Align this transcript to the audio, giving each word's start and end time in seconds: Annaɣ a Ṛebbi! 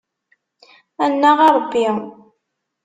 Annaɣ 1.03 1.37
a 1.45 1.47
Ṛebbi! 1.55 1.87